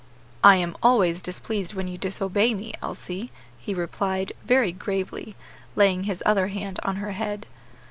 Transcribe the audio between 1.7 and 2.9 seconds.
when you disobey me,